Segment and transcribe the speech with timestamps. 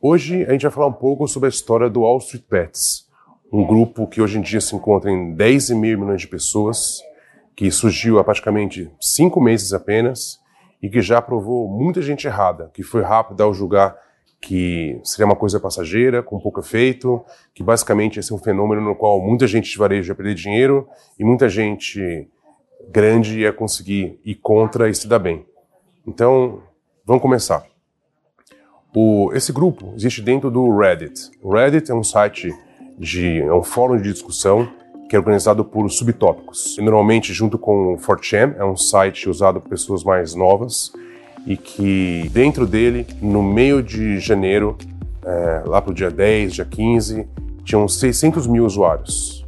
[0.00, 3.08] Hoje a gente vai falar um pouco sobre a história do Wall Street Bets,
[3.52, 7.00] um grupo que hoje em dia se encontra em 10,5 milhões de pessoas,
[7.56, 10.38] que surgiu há praticamente cinco meses apenas
[10.80, 13.96] e que já provou muita gente errada, que foi rápido ao julgar
[14.40, 18.94] que seria uma coisa passageira, com pouco efeito, que basicamente esse é um fenômeno no
[18.94, 20.88] qual muita gente de varejo ia perder dinheiro
[21.18, 22.28] e muita gente
[22.88, 25.44] grande ia conseguir ir contra e se dar bem.
[26.06, 26.62] Então,
[27.04, 27.66] vamos começar.
[28.94, 31.30] O, esse grupo existe dentro do Reddit.
[31.42, 32.54] O Reddit é um site
[32.98, 34.68] de é um fórum de discussão
[35.08, 36.76] que é organizado por subtópicos.
[36.78, 40.92] E normalmente junto com o 4chan, é um site usado por pessoas mais novas
[41.46, 44.76] e que dentro dele, no meio de janeiro,
[45.24, 47.26] é, lá para o dia 10, dia 15,
[47.64, 49.46] tinham 600 mil usuários.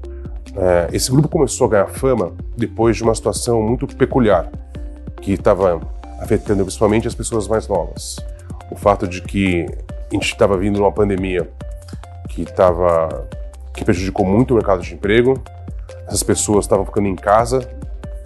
[0.54, 4.50] É, esse grupo começou a ganhar fama depois de uma situação muito peculiar
[5.20, 5.80] que estava
[6.20, 8.16] afetando principalmente as pessoas mais novas
[8.70, 9.66] o fato de que
[10.10, 11.48] a gente estava vindo numa pandemia
[12.28, 13.28] que estava
[13.74, 15.42] que prejudicou muito o mercado de emprego.
[16.06, 17.68] Essas pessoas estavam ficando em casa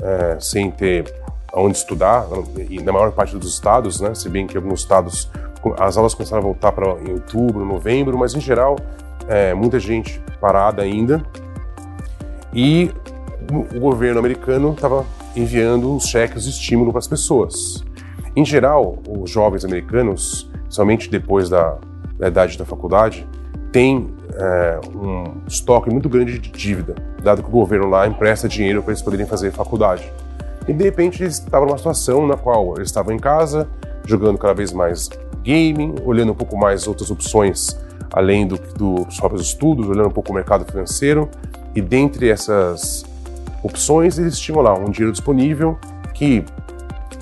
[0.03, 1.12] é, sem ter
[1.53, 2.27] onde estudar,
[2.69, 4.14] e na maior parte dos estados, né?
[4.14, 5.31] Se bem que alguns estados
[5.78, 8.77] as aulas começaram a voltar para em outubro, novembro, mas em geral
[9.29, 11.25] é, muita gente parada ainda.
[12.53, 12.91] E
[13.75, 15.05] o governo americano estava
[15.36, 17.84] enviando os cheques de estímulo para as pessoas.
[18.37, 21.79] Em geral, os jovens americanos, somente depois da,
[22.19, 23.27] da idade da faculdade,
[23.71, 28.83] têm é, um estoque muito grande de dívida, dado que o governo lá empresta dinheiro
[28.83, 30.11] para eles poderem fazer faculdade.
[30.67, 33.69] E de repente eles estavam numa situação na qual eles estavam em casa,
[34.05, 35.09] jogando cada vez mais
[35.45, 37.79] gaming, olhando um pouco mais outras opções
[38.13, 41.29] além do, do, dos próprios estudos, olhando um pouco o mercado financeiro.
[41.75, 43.05] E dentre essas
[43.63, 45.77] opções, eles tinham lá um dinheiro disponível
[46.15, 46.45] que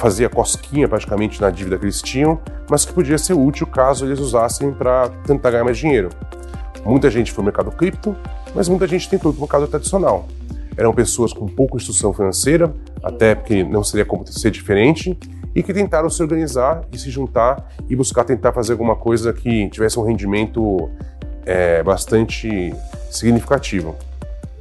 [0.02, 4.18] fazia cosquinha praticamente na dívida que eles tinham, mas que podia ser útil caso eles
[4.18, 6.08] usassem para tentar ganhar mais dinheiro.
[6.84, 8.16] Muita gente foi no mercado cripto,
[8.52, 10.26] mas muita gente tentou ir para o mercado tradicional.
[10.76, 15.16] Eram pessoas com pouca instrução financeira, até porque não seria como ser diferente,
[15.54, 19.68] e que tentaram se organizar e se juntar e buscar tentar fazer alguma coisa que
[19.68, 20.90] tivesse um rendimento
[21.46, 22.74] é, bastante
[23.08, 23.94] significativo.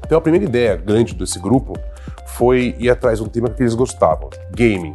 [0.06, 1.74] Então a primeira ideia grande desse grupo
[2.28, 4.94] foi ir atrás de um tema que eles gostavam, gaming.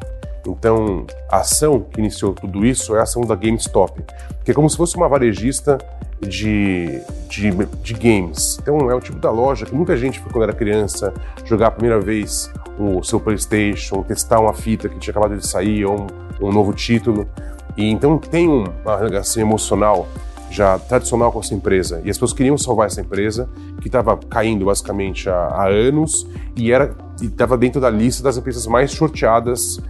[0.52, 4.02] Então, a ação que iniciou tudo isso é a ação da GameStop,
[4.44, 5.78] que é como se fosse uma varejista
[6.20, 7.50] de, de,
[7.82, 8.58] de, games.
[8.60, 11.12] Então, é o tipo da loja que muita gente foi quando era criança
[11.44, 15.84] jogar a primeira vez o seu PlayStation, testar uma fita que tinha acabado de sair
[15.84, 16.06] ou
[16.40, 17.28] um, um novo título.
[17.76, 20.06] E então tem uma relação emocional
[20.50, 22.00] já tradicional com essa empresa.
[22.04, 23.48] E as pessoas queriam salvar essa empresa,
[23.80, 28.66] que estava caindo basicamente há, há anos e era estava dentro da lista das empresas
[28.66, 29.80] mais sorteadas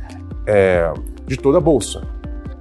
[0.46, 0.92] é,
[1.26, 2.02] de toda a bolsa,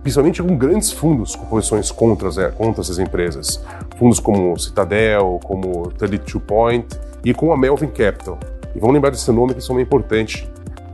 [0.02, 3.64] principalmente com grandes fundos com posições contra, é, contra essas empresas,
[3.98, 6.88] fundos como Citadel, como 32 Point
[7.24, 8.40] e com a Melvin Capital.
[8.76, 10.50] E vamos lembrar desse nome que isso é importante,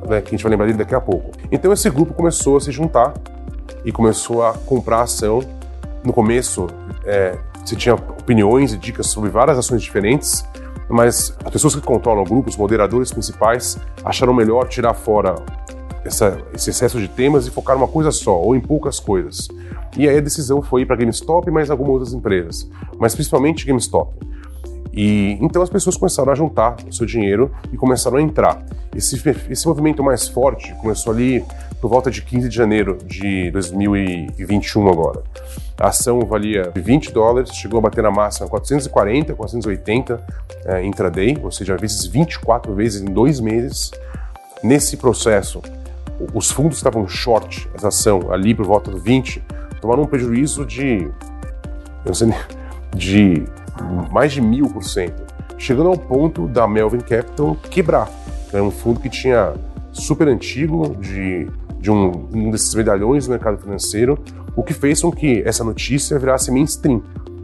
[0.08, 1.32] né, que a gente vai lembrar dele daqui a pouco.
[1.52, 3.14] Então esse grupo começou a se juntar
[3.84, 5.42] e começou a comprar ação.
[6.04, 6.68] No começo,
[7.06, 10.46] é, você tinha opiniões e dicas sobre várias ações diferentes,
[10.90, 15.36] mas as pessoas que controlam o grupo, os moderadores principais, acharam melhor tirar fora
[16.04, 19.48] essa, esse excesso de temas e focar numa coisa só, ou em poucas coisas.
[19.98, 24.14] E aí a decisão foi para GameStop e mais algumas outras empresas, mas principalmente GameStop.
[24.94, 28.64] E então as pessoas começaram a juntar o seu dinheiro e começaram a entrar.
[28.94, 31.44] Esse, esse movimento mais forte começou ali
[31.80, 35.24] por volta de 15 de janeiro de 2021 agora.
[35.80, 40.24] A ação valia 20 dólares, chegou a bater na máxima 440, 480
[40.66, 43.92] é, intraday, ou seja, vezes 24 vezes em dois meses.
[44.62, 45.62] Nesse processo,
[46.34, 49.44] os fundos estavam short essa ação ali por volta do 20,
[49.80, 51.10] tomaram um prejuízo de,
[52.06, 52.34] eu sei,
[52.96, 53.46] de
[54.12, 55.24] mais de mil por cento,
[55.58, 58.10] chegando ao ponto da Melvin Capital quebrar.
[58.52, 59.54] Era um fundo que tinha
[59.92, 61.48] super antigo, de,
[61.80, 64.18] de um, um desses medalhões do mercado financeiro,
[64.56, 67.02] o que fez com que essa notícia virasse mainstream.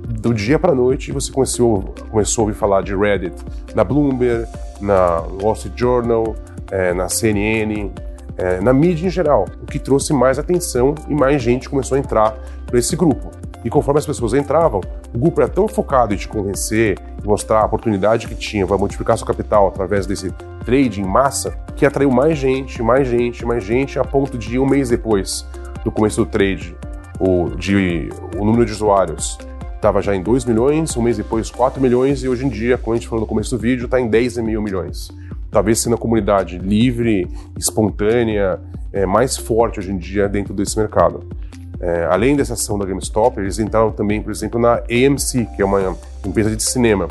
[0.08, 3.36] Do dia para noite, você começou, começou a ouvir falar de Reddit
[3.76, 4.48] na Bloomberg,
[4.80, 6.36] na Wall Street Journal,
[6.72, 7.92] é, na CNN,
[8.38, 12.00] é, na mídia em geral, o que trouxe mais atenção e mais gente começou a
[12.00, 13.32] entrar para esse grupo.
[13.66, 14.82] E conforme as pessoas entravam,
[15.14, 18.78] o grupo era tão focado em te convencer e mostrar a oportunidade que tinha para
[18.78, 20.32] multiplicar seu capital através desse
[20.64, 24.66] trade em massa, que atraiu mais gente, mais gente, mais gente, a ponto de um
[24.66, 25.46] mês depois
[25.84, 26.76] do começo do trade,
[27.20, 29.38] o, de, o número de usuários
[29.76, 32.94] estava já em 2 milhões, um mês depois 4 milhões e hoje em dia, como
[32.94, 35.10] a gente falou no começo do vídeo, está em 10 mil milhões
[35.58, 37.28] talvez sendo a comunidade livre,
[37.58, 38.60] espontânea,
[38.94, 41.28] é, mais forte hoje em dia dentro desse mercado.
[41.80, 45.66] É, além dessa ação da GameStop, eles entraram também, por exemplo, na AMC, que é
[45.66, 47.08] uma empresa de cinema,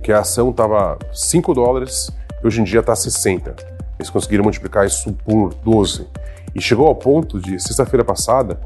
[0.00, 2.08] que a ação estava 5 dólares
[2.40, 3.56] e hoje em dia está 60.
[3.98, 6.06] Eles conseguiram multiplicar isso por 12.
[6.54, 8.60] E chegou ao ponto de, sexta-feira passada,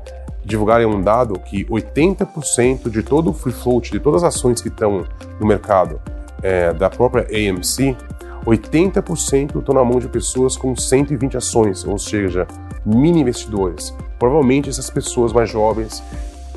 [0.44, 4.68] divulgarem um dado que 80% de todo o free float, de todas as ações que
[4.68, 5.06] estão
[5.40, 5.98] no mercado
[6.42, 7.96] é, da própria AMC,
[8.44, 12.46] 80% estão na mão de pessoas com 120 ações, ou seja,
[12.84, 13.94] mini investidores.
[14.18, 16.02] Provavelmente essas pessoas mais jovens,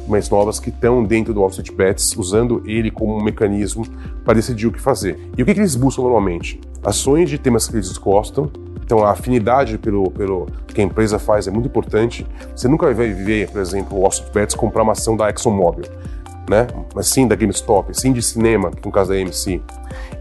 [0.07, 3.85] mais novas, que estão dentro do Street Bets, usando ele como um mecanismo
[4.23, 5.19] para decidir o que fazer.
[5.37, 6.59] E o que, que eles buscam normalmente?
[6.83, 8.49] Ações de temas que eles gostam,
[8.83, 12.25] então a afinidade pelo, pelo que a empresa faz é muito importante.
[12.55, 15.85] Você nunca vai ver, por exemplo, o Street Bets comprar uma ação da ExxonMobil,
[16.51, 16.67] né?
[16.93, 19.61] Mas sim da GameStop, sim de cinema, no caso da AMC.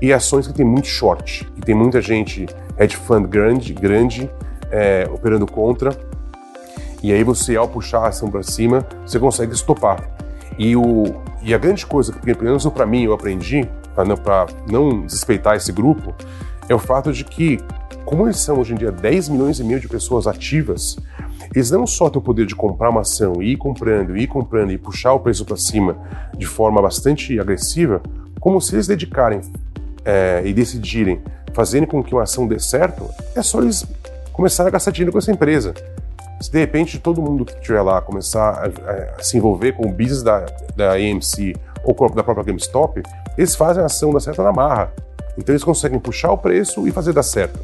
[0.01, 2.47] E ações que tem muito short, que tem muita gente
[2.79, 4.31] hedge fund grande, grande
[4.71, 5.91] é, operando contra.
[7.03, 10.09] E aí você, ao puxar a ação para cima, você consegue estopar.
[10.57, 11.05] E, o,
[11.43, 14.17] e a grande coisa, que pelo menos para mim eu aprendi, para não,
[14.69, 16.15] não desrespeitar esse grupo,
[16.69, 17.59] é o fato de que,
[18.05, 20.97] como eles são hoje em dia 10 milhões e meio de pessoas ativas,
[21.55, 24.73] eles não só têm o poder de comprar uma ação e ir comprando, ir comprando
[24.73, 25.97] e puxar o preço para cima
[26.37, 28.01] de forma bastante agressiva,
[28.41, 29.41] como se eles dedicarem
[30.05, 31.21] é, e decidirem
[31.53, 33.85] fazendo com que uma ação dê certo, é só eles
[34.33, 35.75] começarem a gastar dinheiro com essa empresa.
[36.41, 39.93] Se de repente todo mundo que estiver lá começar a, a, se envolver com o
[39.93, 41.55] business da, da AMC
[41.85, 43.03] ou da própria GameStop,
[43.37, 44.93] eles fazem a ação dar certo na marra.
[45.37, 47.59] Então eles conseguem puxar o preço e fazer dar certo.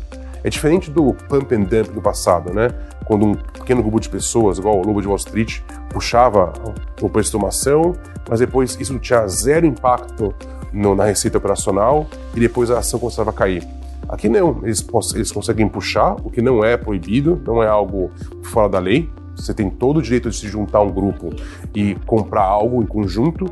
[0.47, 2.69] É diferente do pump and dump do passado, né?
[3.05, 5.61] Quando um pequeno grupo de pessoas, igual o Lobo de Wall Street,
[5.91, 6.53] puxava
[7.03, 7.97] o preço de uma ação,
[8.31, 10.33] mas depois isso tinha zero impacto
[10.73, 13.67] no, na receita operacional e depois a ação começava a cair.
[14.09, 18.13] Aqui não, eles, eles conseguem puxar, o que não é proibido, não é algo
[18.45, 19.11] fora da lei.
[19.35, 21.31] Você tem todo o direito de se juntar a um grupo
[21.75, 23.47] e comprar algo em conjunto.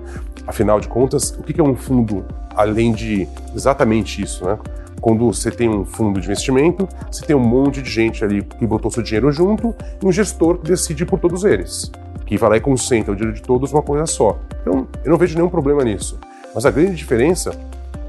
[0.46, 2.24] Afinal de contas, o que é um fundo
[2.54, 4.58] além de exatamente isso, né?
[5.00, 8.66] Quando você tem um fundo de investimento, você tem um monte de gente ali que
[8.66, 11.90] botou seu dinheiro junto e um gestor que decide por todos eles,
[12.24, 14.38] que vai lá e concentra o dinheiro de todos numa coisa só.
[14.62, 16.18] Então, eu não vejo nenhum problema nisso.
[16.54, 17.52] Mas a grande diferença,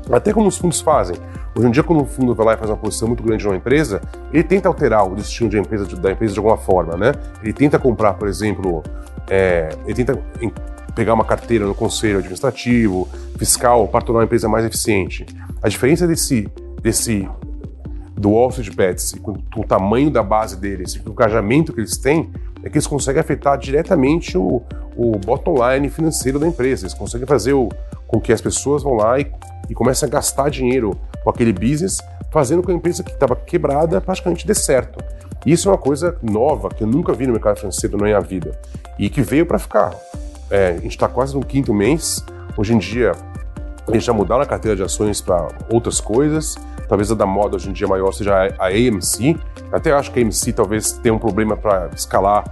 [0.10, 1.18] até como os fundos fazem,
[1.54, 3.58] hoje em dia quando um fundo vai lá e faz uma posição muito grande numa
[3.58, 7.14] empresa, ele tenta alterar o destino de empresa, da empresa de alguma forma, né?
[7.44, 8.84] Ele tenta comprar, por exemplo,
[9.30, 10.18] é, ele tenta
[10.96, 13.08] pegar uma carteira no conselho administrativo,
[13.38, 15.26] fiscal, para tornar a empresa mais eficiente.
[15.62, 16.50] A diferença desse
[16.82, 17.28] desse
[18.16, 21.80] do Wall Street Bets, com, com o tamanho da base deles, com o engajamento que
[21.80, 22.30] eles têm,
[22.64, 24.62] é que eles conseguem afetar diretamente o,
[24.96, 26.84] o bottom line financeiro da empresa.
[26.84, 27.70] Eles conseguem fazer o,
[28.08, 29.30] com que as pessoas vão lá e,
[29.70, 31.98] e comecem a gastar dinheiro com aquele business,
[32.32, 35.04] fazendo com que a empresa que estava quebrada praticamente dê certo.
[35.46, 38.60] Isso é uma coisa nova que eu nunca vi no mercado financeiro na minha vida
[38.98, 39.94] e que veio para ficar.
[40.50, 42.24] É, a gente está quase no quinto mês.
[42.58, 43.14] Hoje em dia,
[43.88, 46.56] eles já mudaram a carteira de ações para outras coisas.
[46.88, 49.38] Talvez a da moda hoje em dia maior seja a AMC.
[49.72, 52.44] Até acho que a AMC talvez tenha um problema para escalar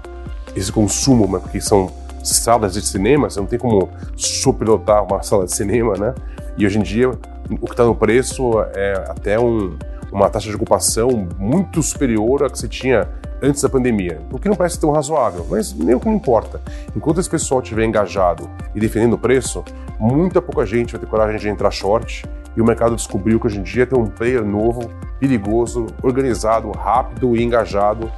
[0.55, 1.39] esse consumo, né?
[1.39, 1.91] porque são
[2.23, 6.13] salas de cinema, você não tem como superlotar uma sala de cinema, né?
[6.57, 9.77] E hoje em dia o que está no preço é até um,
[10.11, 13.09] uma taxa de ocupação muito superior à que você tinha
[13.43, 16.61] antes da pandemia, o que não parece tão razoável, mas nem o que importa.
[16.95, 19.65] Enquanto esse pessoal estiver engajado e defendendo o preço,
[19.99, 22.23] muita pouca gente vai ter coragem de entrar short
[22.55, 27.35] e o mercado descobriu que hoje em dia tem um player novo, perigoso, organizado, rápido
[27.35, 28.09] e engajado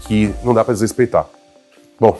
[0.00, 1.26] que não dá para desrespeitar.
[2.00, 2.18] Bom,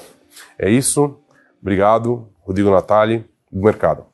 [0.57, 1.19] é isso.
[1.61, 4.12] Obrigado, Rodrigo Natali, do mercado.